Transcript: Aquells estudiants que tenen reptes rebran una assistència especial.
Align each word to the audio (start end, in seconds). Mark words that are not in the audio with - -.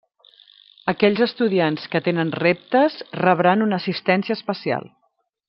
Aquells 0.93 1.21
estudiants 1.25 1.85
que 1.97 2.01
tenen 2.07 2.33
reptes 2.45 2.97
rebran 3.21 3.63
una 3.67 3.81
assistència 3.83 4.41
especial. 4.41 4.91